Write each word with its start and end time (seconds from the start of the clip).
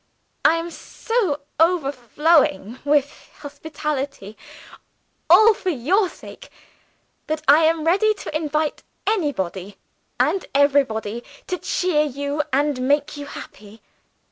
I 0.43 0.55
am 0.55 0.71
so 0.71 1.41
overflowing 1.59 2.79
with 2.83 3.29
hospitality 3.41 4.35
(all 5.29 5.53
for 5.53 5.69
your 5.69 6.09
sake) 6.09 6.49
that 7.27 7.43
I 7.47 7.65
am 7.65 7.83
ready 7.85 8.15
to 8.15 8.35
invite 8.35 8.81
anybody, 9.05 9.77
and 10.19 10.43
everybody, 10.55 11.23
to 11.45 11.59
cheer 11.59 12.01
you 12.01 12.41
and 12.51 12.81
make 12.87 13.15
you 13.15 13.27
happy. 13.27 13.83